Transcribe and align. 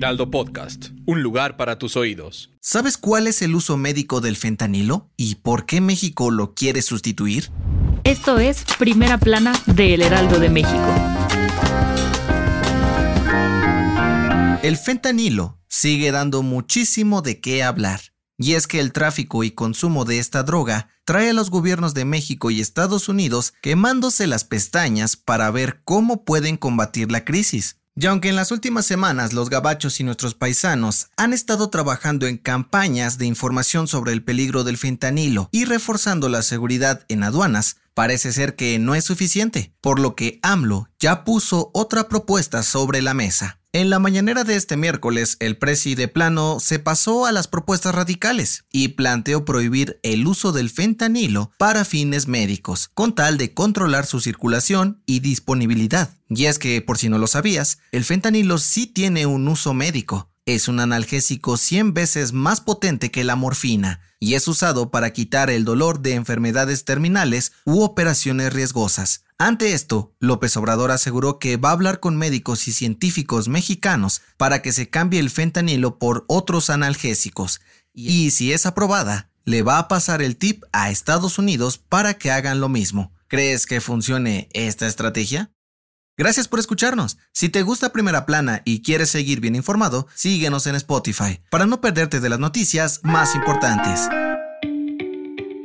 Heraldo 0.00 0.30
Podcast, 0.30 0.92
un 1.04 1.22
lugar 1.22 1.58
para 1.58 1.78
tus 1.78 1.94
oídos. 1.94 2.50
¿Sabes 2.62 2.96
cuál 2.96 3.26
es 3.26 3.42
el 3.42 3.54
uso 3.54 3.76
médico 3.76 4.22
del 4.22 4.34
fentanilo 4.34 5.10
y 5.18 5.34
por 5.34 5.66
qué 5.66 5.82
México 5.82 6.30
lo 6.30 6.54
quiere 6.54 6.80
sustituir? 6.80 7.50
Esto 8.02 8.38
es 8.38 8.64
Primera 8.78 9.18
Plana 9.18 9.52
de 9.66 9.92
El 9.92 10.00
Heraldo 10.00 10.40
de 10.40 10.48
México. 10.48 10.94
El 14.62 14.78
fentanilo 14.78 15.60
sigue 15.68 16.12
dando 16.12 16.42
muchísimo 16.42 17.20
de 17.20 17.42
qué 17.42 17.62
hablar. 17.62 18.00
Y 18.38 18.54
es 18.54 18.66
que 18.66 18.80
el 18.80 18.92
tráfico 18.92 19.44
y 19.44 19.50
consumo 19.50 20.06
de 20.06 20.18
esta 20.18 20.42
droga 20.44 20.88
trae 21.04 21.28
a 21.28 21.34
los 21.34 21.50
gobiernos 21.50 21.92
de 21.92 22.06
México 22.06 22.50
y 22.50 22.62
Estados 22.62 23.10
Unidos 23.10 23.52
quemándose 23.60 24.26
las 24.26 24.44
pestañas 24.44 25.16
para 25.16 25.50
ver 25.50 25.82
cómo 25.84 26.24
pueden 26.24 26.56
combatir 26.56 27.12
la 27.12 27.26
crisis. 27.26 27.79
Y 27.96 28.06
aunque 28.06 28.28
en 28.28 28.36
las 28.36 28.50
últimas 28.50 28.86
semanas 28.86 29.32
los 29.32 29.50
gabachos 29.50 30.00
y 30.00 30.04
nuestros 30.04 30.34
paisanos 30.34 31.08
han 31.16 31.32
estado 31.32 31.70
trabajando 31.70 32.26
en 32.26 32.38
campañas 32.38 33.18
de 33.18 33.26
información 33.26 33.88
sobre 33.88 34.12
el 34.12 34.22
peligro 34.22 34.64
del 34.64 34.78
fentanilo 34.78 35.48
y 35.52 35.64
reforzando 35.64 36.28
la 36.28 36.42
seguridad 36.42 37.04
en 37.08 37.22
aduanas, 37.22 37.76
parece 37.94 38.32
ser 38.32 38.56
que 38.56 38.78
no 38.78 38.94
es 38.94 39.04
suficiente, 39.04 39.74
por 39.80 39.98
lo 39.98 40.14
que 40.14 40.38
AMLO 40.42 40.88
ya 40.98 41.24
puso 41.24 41.70
otra 41.74 42.08
propuesta 42.08 42.62
sobre 42.62 43.02
la 43.02 43.14
mesa. 43.14 43.59
En 43.72 43.88
la 43.88 44.00
mañanera 44.00 44.42
de 44.42 44.56
este 44.56 44.76
miércoles, 44.76 45.36
el 45.38 45.56
presi 45.56 45.94
de 45.94 46.08
plano 46.08 46.58
se 46.58 46.80
pasó 46.80 47.24
a 47.24 47.30
las 47.30 47.46
propuestas 47.46 47.94
radicales 47.94 48.64
y 48.72 48.88
planteó 48.88 49.44
prohibir 49.44 50.00
el 50.02 50.26
uso 50.26 50.50
del 50.50 50.70
fentanilo 50.70 51.52
para 51.56 51.84
fines 51.84 52.26
médicos, 52.26 52.90
con 52.94 53.14
tal 53.14 53.38
de 53.38 53.54
controlar 53.54 54.06
su 54.06 54.18
circulación 54.18 55.04
y 55.06 55.20
disponibilidad. 55.20 56.10
Y 56.28 56.46
es 56.46 56.58
que, 56.58 56.82
por 56.82 56.98
si 56.98 57.08
no 57.08 57.18
lo 57.18 57.28
sabías, 57.28 57.78
el 57.92 58.04
fentanilo 58.04 58.58
sí 58.58 58.88
tiene 58.88 59.26
un 59.26 59.46
uso 59.46 59.72
médico. 59.72 60.32
Es 60.46 60.66
un 60.66 60.80
analgésico 60.80 61.56
100 61.56 61.94
veces 61.94 62.32
más 62.32 62.60
potente 62.60 63.12
que 63.12 63.22
la 63.22 63.36
morfina 63.36 64.00
y 64.18 64.34
es 64.34 64.48
usado 64.48 64.90
para 64.90 65.12
quitar 65.12 65.48
el 65.48 65.64
dolor 65.64 66.00
de 66.00 66.14
enfermedades 66.14 66.84
terminales 66.84 67.52
u 67.64 67.82
operaciones 67.82 68.52
riesgosas. 68.52 69.22
Ante 69.40 69.72
esto, 69.72 70.14
López 70.20 70.54
Obrador 70.58 70.90
aseguró 70.90 71.38
que 71.38 71.56
va 71.56 71.70
a 71.70 71.72
hablar 71.72 71.98
con 71.98 72.14
médicos 72.14 72.68
y 72.68 72.72
científicos 72.72 73.48
mexicanos 73.48 74.20
para 74.36 74.60
que 74.60 74.70
se 74.70 74.90
cambie 74.90 75.18
el 75.18 75.30
fentanilo 75.30 75.98
por 75.98 76.26
otros 76.28 76.68
analgésicos. 76.68 77.62
Y 77.94 78.32
si 78.32 78.52
es 78.52 78.66
aprobada, 78.66 79.30
le 79.46 79.62
va 79.62 79.78
a 79.78 79.88
pasar 79.88 80.20
el 80.20 80.36
tip 80.36 80.64
a 80.72 80.90
Estados 80.90 81.38
Unidos 81.38 81.78
para 81.78 82.12
que 82.12 82.30
hagan 82.30 82.60
lo 82.60 82.68
mismo. 82.68 83.14
¿Crees 83.28 83.64
que 83.64 83.80
funcione 83.80 84.50
esta 84.52 84.86
estrategia? 84.86 85.50
Gracias 86.18 86.46
por 86.46 86.60
escucharnos. 86.60 87.16
Si 87.32 87.48
te 87.48 87.62
gusta 87.62 87.94
Primera 87.94 88.26
Plana 88.26 88.60
y 88.66 88.82
quieres 88.82 89.08
seguir 89.08 89.40
bien 89.40 89.56
informado, 89.56 90.06
síguenos 90.14 90.66
en 90.66 90.74
Spotify 90.74 91.40
para 91.50 91.64
no 91.64 91.80
perderte 91.80 92.20
de 92.20 92.28
las 92.28 92.40
noticias 92.40 93.00
más 93.04 93.34
importantes. 93.34 94.06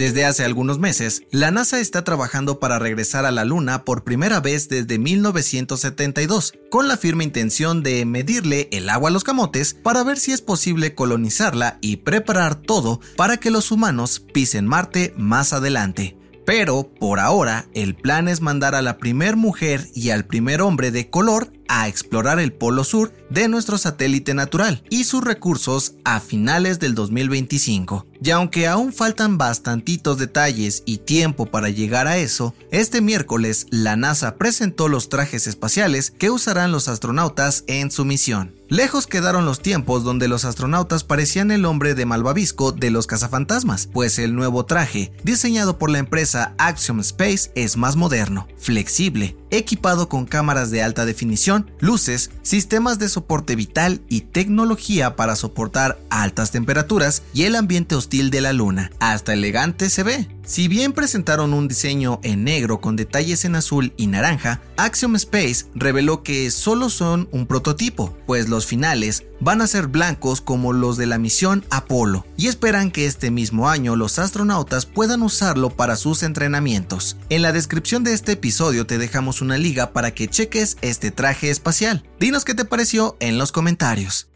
Desde 0.00 0.24
hace 0.24 0.46
algunos 0.46 0.78
meses, 0.78 1.24
la 1.30 1.50
NASA 1.50 1.78
está 1.78 2.04
trabajando 2.04 2.58
para 2.58 2.78
regresar 2.78 3.26
a 3.26 3.30
la 3.30 3.44
Luna 3.44 3.84
por 3.84 4.02
primera 4.02 4.40
vez 4.40 4.70
desde 4.70 4.98
1972, 4.98 6.54
con 6.70 6.88
la 6.88 6.96
firme 6.96 7.22
intención 7.22 7.82
de 7.82 8.06
medirle 8.06 8.70
el 8.72 8.88
agua 8.88 9.10
a 9.10 9.12
los 9.12 9.24
camotes 9.24 9.74
para 9.74 10.02
ver 10.02 10.18
si 10.18 10.32
es 10.32 10.40
posible 10.40 10.94
colonizarla 10.94 11.76
y 11.82 11.98
preparar 11.98 12.54
todo 12.54 13.00
para 13.18 13.36
que 13.36 13.50
los 13.50 13.70
humanos 13.72 14.20
pisen 14.20 14.66
Marte 14.66 15.12
más 15.18 15.52
adelante. 15.52 16.16
Pero, 16.46 16.90
por 16.98 17.20
ahora, 17.20 17.68
el 17.74 17.94
plan 17.94 18.26
es 18.26 18.40
mandar 18.40 18.74
a 18.74 18.80
la 18.80 18.96
primer 18.96 19.36
mujer 19.36 19.86
y 19.94 20.10
al 20.10 20.24
primer 20.24 20.62
hombre 20.62 20.90
de 20.92 21.10
color 21.10 21.52
a 21.70 21.86
explorar 21.86 22.40
el 22.40 22.52
polo 22.52 22.82
sur 22.82 23.12
de 23.30 23.48
nuestro 23.48 23.78
satélite 23.78 24.34
natural 24.34 24.82
y 24.90 25.04
sus 25.04 25.22
recursos 25.22 25.94
a 26.04 26.18
finales 26.18 26.80
del 26.80 26.96
2025. 26.96 28.06
Y 28.22 28.30
aunque 28.30 28.66
aún 28.66 28.92
faltan 28.92 29.38
bastantitos 29.38 30.18
detalles 30.18 30.82
y 30.84 30.98
tiempo 30.98 31.46
para 31.46 31.70
llegar 31.70 32.08
a 32.08 32.18
eso, 32.18 32.54
este 32.72 33.00
miércoles 33.00 33.68
la 33.70 33.96
NASA 33.96 34.34
presentó 34.36 34.88
los 34.88 35.08
trajes 35.08 35.46
espaciales 35.46 36.10
que 36.10 36.30
usarán 36.30 36.72
los 36.72 36.88
astronautas 36.88 37.62
en 37.68 37.92
su 37.92 38.04
misión. 38.04 38.59
Lejos 38.70 39.08
quedaron 39.08 39.46
los 39.46 39.62
tiempos 39.62 40.04
donde 40.04 40.28
los 40.28 40.44
astronautas 40.44 41.02
parecían 41.02 41.50
el 41.50 41.64
hombre 41.64 41.96
de 41.96 42.06
malvavisco 42.06 42.70
de 42.70 42.92
los 42.92 43.08
cazafantasmas, 43.08 43.88
pues 43.92 44.16
el 44.20 44.36
nuevo 44.36 44.64
traje, 44.64 45.12
diseñado 45.24 45.76
por 45.76 45.90
la 45.90 45.98
empresa 45.98 46.54
Axiom 46.56 47.00
Space, 47.00 47.50
es 47.56 47.76
más 47.76 47.96
moderno, 47.96 48.46
flexible, 48.58 49.36
equipado 49.50 50.08
con 50.08 50.24
cámaras 50.24 50.70
de 50.70 50.84
alta 50.84 51.04
definición, 51.04 51.68
luces, 51.80 52.30
sistemas 52.42 53.00
de 53.00 53.08
soporte 53.08 53.56
vital 53.56 54.02
y 54.08 54.20
tecnología 54.20 55.16
para 55.16 55.34
soportar 55.34 55.98
altas 56.08 56.52
temperaturas 56.52 57.24
y 57.34 57.42
el 57.42 57.56
ambiente 57.56 57.96
hostil 57.96 58.30
de 58.30 58.40
la 58.40 58.52
Luna. 58.52 58.92
Hasta 59.00 59.32
elegante 59.32 59.90
se 59.90 60.04
ve. 60.04 60.28
Si 60.50 60.66
bien 60.66 60.92
presentaron 60.92 61.54
un 61.54 61.68
diseño 61.68 62.18
en 62.24 62.42
negro 62.42 62.80
con 62.80 62.96
detalles 62.96 63.44
en 63.44 63.54
azul 63.54 63.92
y 63.96 64.08
naranja, 64.08 64.60
Axiom 64.76 65.14
Space 65.14 65.66
reveló 65.76 66.24
que 66.24 66.50
solo 66.50 66.90
son 66.90 67.28
un 67.30 67.46
prototipo, 67.46 68.18
pues 68.26 68.48
los 68.48 68.66
finales 68.66 69.22
van 69.38 69.62
a 69.62 69.68
ser 69.68 69.86
blancos 69.86 70.40
como 70.40 70.72
los 70.72 70.96
de 70.96 71.06
la 71.06 71.18
misión 71.18 71.64
Apolo, 71.70 72.26
y 72.36 72.48
esperan 72.48 72.90
que 72.90 73.06
este 73.06 73.30
mismo 73.30 73.68
año 73.68 73.94
los 73.94 74.18
astronautas 74.18 74.86
puedan 74.86 75.22
usarlo 75.22 75.70
para 75.70 75.94
sus 75.94 76.24
entrenamientos. 76.24 77.16
En 77.28 77.42
la 77.42 77.52
descripción 77.52 78.02
de 78.02 78.12
este 78.12 78.32
episodio 78.32 78.88
te 78.88 78.98
dejamos 78.98 79.42
una 79.42 79.56
liga 79.56 79.92
para 79.92 80.10
que 80.14 80.26
cheques 80.26 80.78
este 80.80 81.12
traje 81.12 81.50
espacial. 81.50 82.02
Dinos 82.18 82.44
qué 82.44 82.54
te 82.54 82.64
pareció 82.64 83.16
en 83.20 83.38
los 83.38 83.52
comentarios. 83.52 84.30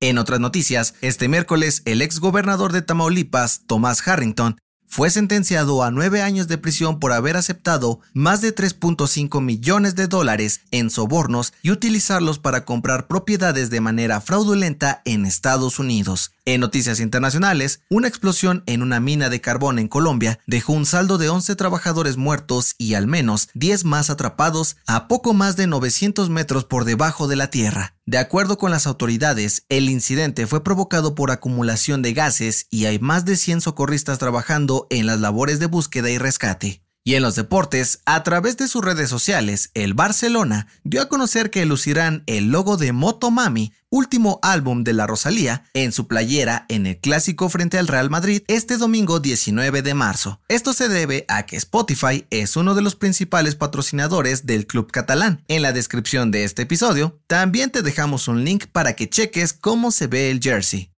En 0.00 0.18
otras 0.18 0.40
noticias, 0.40 0.94
este 1.00 1.28
miércoles 1.28 1.82
el 1.84 2.02
ex 2.02 2.20
gobernador 2.20 2.72
de 2.72 2.82
Tamaulipas, 2.82 3.62
Tomás 3.66 4.06
Harrington, 4.06 4.58
fue 4.94 5.10
sentenciado 5.10 5.82
a 5.82 5.90
nueve 5.90 6.22
años 6.22 6.46
de 6.46 6.56
prisión 6.56 7.00
por 7.00 7.10
haber 7.10 7.36
aceptado 7.36 7.98
más 8.12 8.40
de 8.40 8.54
3.5 8.54 9.40
millones 9.40 9.96
de 9.96 10.06
dólares 10.06 10.60
en 10.70 10.88
sobornos 10.88 11.52
y 11.62 11.72
utilizarlos 11.72 12.38
para 12.38 12.64
comprar 12.64 13.08
propiedades 13.08 13.70
de 13.70 13.80
manera 13.80 14.20
fraudulenta 14.20 15.02
en 15.04 15.26
Estados 15.26 15.80
Unidos. 15.80 16.30
En 16.44 16.60
noticias 16.60 17.00
internacionales, 17.00 17.80
una 17.90 18.06
explosión 18.06 18.62
en 18.66 18.82
una 18.82 19.00
mina 19.00 19.30
de 19.30 19.40
carbón 19.40 19.80
en 19.80 19.88
Colombia 19.88 20.38
dejó 20.46 20.74
un 20.74 20.86
saldo 20.86 21.18
de 21.18 21.28
11 21.28 21.56
trabajadores 21.56 22.16
muertos 22.16 22.76
y 22.78 22.94
al 22.94 23.08
menos 23.08 23.48
10 23.54 23.86
más 23.86 24.10
atrapados 24.10 24.76
a 24.86 25.08
poco 25.08 25.34
más 25.34 25.56
de 25.56 25.66
900 25.66 26.30
metros 26.30 26.66
por 26.66 26.84
debajo 26.84 27.26
de 27.26 27.34
la 27.34 27.50
tierra. 27.50 27.93
De 28.06 28.18
acuerdo 28.18 28.58
con 28.58 28.70
las 28.70 28.86
autoridades, 28.86 29.64
el 29.70 29.88
incidente 29.88 30.46
fue 30.46 30.62
provocado 30.62 31.14
por 31.14 31.30
acumulación 31.30 32.02
de 32.02 32.12
gases 32.12 32.66
y 32.68 32.84
hay 32.84 32.98
más 32.98 33.24
de 33.24 33.36
100 33.36 33.62
socorristas 33.62 34.18
trabajando 34.18 34.86
en 34.90 35.06
las 35.06 35.20
labores 35.20 35.58
de 35.58 35.66
búsqueda 35.66 36.10
y 36.10 36.18
rescate. 36.18 36.83
Y 37.06 37.16
en 37.16 37.22
los 37.22 37.34
deportes, 37.34 38.00
a 38.06 38.22
través 38.22 38.56
de 38.56 38.66
sus 38.66 38.82
redes 38.82 39.10
sociales, 39.10 39.70
el 39.74 39.92
Barcelona 39.92 40.68
dio 40.84 41.02
a 41.02 41.08
conocer 41.10 41.50
que 41.50 41.66
lucirán 41.66 42.22
el 42.26 42.50
logo 42.50 42.78
de 42.78 42.92
Motomami, 42.92 43.74
último 43.90 44.38
álbum 44.40 44.84
de 44.84 44.94
la 44.94 45.06
Rosalía, 45.06 45.64
en 45.74 45.92
su 45.92 46.08
playera 46.08 46.64
en 46.70 46.86
el 46.86 46.96
clásico 46.96 47.50
frente 47.50 47.76
al 47.76 47.88
Real 47.88 48.08
Madrid 48.08 48.40
este 48.48 48.78
domingo 48.78 49.20
19 49.20 49.82
de 49.82 49.92
marzo. 49.92 50.40
Esto 50.48 50.72
se 50.72 50.88
debe 50.88 51.26
a 51.28 51.44
que 51.44 51.56
Spotify 51.56 52.24
es 52.30 52.56
uno 52.56 52.74
de 52.74 52.80
los 52.80 52.96
principales 52.96 53.54
patrocinadores 53.54 54.46
del 54.46 54.66
club 54.66 54.90
catalán. 54.90 55.44
En 55.46 55.60
la 55.60 55.72
descripción 55.72 56.30
de 56.30 56.44
este 56.44 56.62
episodio, 56.62 57.20
también 57.26 57.70
te 57.70 57.82
dejamos 57.82 58.28
un 58.28 58.44
link 58.44 58.64
para 58.72 58.96
que 58.96 59.10
cheques 59.10 59.52
cómo 59.52 59.90
se 59.90 60.06
ve 60.06 60.30
el 60.30 60.40
jersey. 60.40 60.90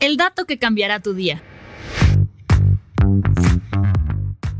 El 0.00 0.16
dato 0.16 0.46
que 0.46 0.58
cambiará 0.58 1.00
tu 1.00 1.12
día. 1.12 1.42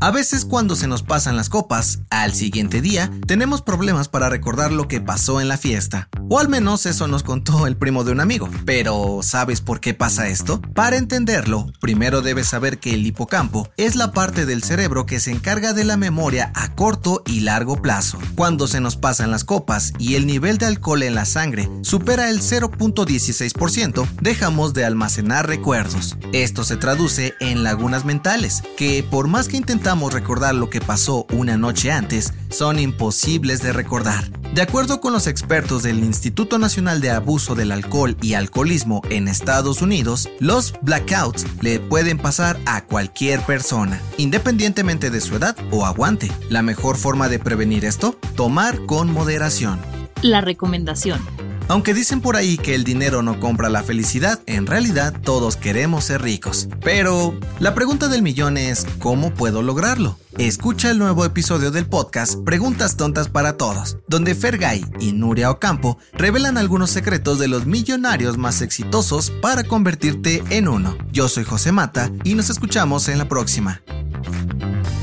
A 0.03 0.11
veces 0.11 0.43
cuando 0.43 0.75
se 0.75 0.89
nos 0.89 1.01
pasan 1.01 1.37
las 1.37 1.47
copas, 1.47 1.99
al 2.09 2.33
siguiente 2.33 2.81
día 2.81 3.09
tenemos 3.25 3.61
problemas 3.61 4.09
para 4.09 4.27
recordar 4.27 4.73
lo 4.73 4.89
que 4.89 4.99
pasó 4.99 5.39
en 5.39 5.47
la 5.47 5.55
fiesta. 5.55 6.09
O 6.29 6.39
al 6.39 6.49
menos 6.49 6.85
eso 6.85 7.07
nos 7.07 7.23
contó 7.23 7.67
el 7.67 7.77
primo 7.77 8.03
de 8.03 8.11
un 8.11 8.19
amigo. 8.19 8.49
Pero, 8.65 9.19
¿sabes 9.21 9.61
por 9.61 9.79
qué 9.79 9.93
pasa 9.93 10.27
esto? 10.27 10.61
Para 10.73 10.97
entenderlo, 10.97 11.67
primero 11.79 12.21
debes 12.21 12.47
saber 12.47 12.79
que 12.79 12.93
el 12.93 13.05
hipocampo 13.05 13.69
es 13.77 13.95
la 13.95 14.11
parte 14.11 14.45
del 14.45 14.63
cerebro 14.63 15.05
que 15.05 15.19
se 15.19 15.31
encarga 15.31 15.73
de 15.73 15.83
la 15.83 15.97
memoria 15.97 16.51
a 16.55 16.73
corto 16.75 17.23
y 17.25 17.41
largo 17.41 17.81
plazo. 17.81 18.17
Cuando 18.35 18.67
se 18.67 18.79
nos 18.79 18.95
pasan 18.95 19.31
las 19.31 19.43
copas 19.43 19.93
y 19.99 20.15
el 20.15 20.25
nivel 20.25 20.57
de 20.57 20.65
alcohol 20.65 21.03
en 21.03 21.15
la 21.15 21.25
sangre 21.25 21.69
supera 21.81 22.29
el 22.29 22.41
0.16%, 22.41 24.07
dejamos 24.21 24.73
de 24.73 24.85
almacenar 24.85 25.47
recuerdos. 25.47 26.17
Esto 26.31 26.63
se 26.63 26.77
traduce 26.77 27.33
en 27.39 27.63
lagunas 27.63 28.05
mentales, 28.05 28.63
que 28.77 29.03
por 29.03 29.27
más 29.27 29.47
que 29.47 29.57
intentamos 29.57 30.13
recordar 30.13 30.55
lo 30.55 30.69
que 30.69 30.81
pasó 30.81 31.27
una 31.31 31.57
noche 31.57 31.91
antes, 31.91 32.33
son 32.49 32.79
imposibles 32.79 33.61
de 33.61 33.73
recordar. 33.73 34.29
De 34.53 34.61
acuerdo 34.61 35.01
con 35.01 35.13
los 35.13 35.25
expertos 35.25 35.81
del 35.81 36.03
Instituto 36.23 36.57
Nacional 36.57 37.01
de 37.01 37.09
Abuso 37.09 37.53
del 37.53 37.73
Alcohol 37.73 38.15
y 38.21 38.35
Alcoholismo 38.35 39.01
en 39.09 39.27
Estados 39.27 39.81
Unidos, 39.81 40.29
los 40.39 40.73
blackouts 40.81 41.45
le 41.59 41.81
pueden 41.81 42.17
pasar 42.17 42.57
a 42.65 42.85
cualquier 42.85 43.41
persona, 43.41 43.99
independientemente 44.17 45.09
de 45.09 45.19
su 45.19 45.35
edad 45.35 45.57
o 45.69 45.85
aguante. 45.85 46.31
La 46.49 46.61
mejor 46.61 46.95
forma 46.95 47.27
de 47.27 47.39
prevenir 47.39 47.83
esto, 47.83 48.17
tomar 48.37 48.85
con 48.85 49.11
moderación. 49.11 49.81
La 50.21 50.39
recomendación. 50.39 51.19
Aunque 51.67 51.93
dicen 51.93 52.21
por 52.21 52.35
ahí 52.35 52.57
que 52.57 52.75
el 52.75 52.83
dinero 52.83 53.23
no 53.23 53.39
compra 53.39 53.69
la 53.69 53.83
felicidad, 53.83 54.41
en 54.47 54.67
realidad 54.67 55.13
todos 55.23 55.55
queremos 55.55 56.05
ser 56.05 56.21
ricos. 56.21 56.67
Pero 56.83 57.37
la 57.59 57.73
pregunta 57.73 58.09
del 58.09 58.21
millón 58.21 58.57
es, 58.57 58.85
¿cómo 58.99 59.33
puedo 59.33 59.61
lograrlo? 59.61 60.17
Escucha 60.37 60.91
el 60.91 60.99
nuevo 60.99 61.25
episodio 61.25 61.71
del 61.71 61.85
podcast 61.85 62.43
Preguntas 62.43 62.97
Tontas 62.97 63.29
para 63.29 63.55
Todos, 63.55 63.97
donde 64.07 64.35
Fergay 64.35 64.83
y 64.99 65.13
Nuria 65.13 65.51
Ocampo 65.51 65.97
revelan 66.13 66.57
algunos 66.57 66.89
secretos 66.89 67.39
de 67.39 67.47
los 67.47 67.65
millonarios 67.65 68.37
más 68.37 68.61
exitosos 68.61 69.29
para 69.29 69.63
convertirte 69.63 70.43
en 70.49 70.67
uno. 70.67 70.97
Yo 71.11 71.29
soy 71.29 71.43
José 71.43 71.71
Mata 71.71 72.11
y 72.23 72.35
nos 72.35 72.49
escuchamos 72.49 73.07
en 73.07 73.19
la 73.19 73.29
próxima. 73.29 73.81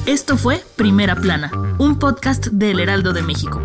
Esto 0.06 0.36
fue 0.36 0.64
Primera 0.76 1.14
Plana, 1.14 1.50
un 1.78 1.98
podcast 1.98 2.48
del 2.48 2.80
Heraldo 2.80 3.12
de 3.12 3.22
México. 3.22 3.64